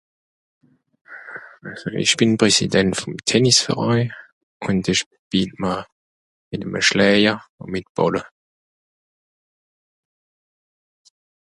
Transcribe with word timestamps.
ìsch 2.03 2.15
bin 2.21 2.31
Präsident 2.41 2.91
vòm 2.99 3.13
Tennis 3.29 3.57
Verein 3.65 4.09
ùnd 4.67 4.83
ìsch 4.93 5.03
schpiel 5.17 5.49
(mà) 5.61 5.73
mìt'm 6.49 6.75
à 6.79 6.79
Schléje 6.87 7.33
ùn 7.61 7.67
mìt 7.73 7.85
Bàlle 7.95 8.23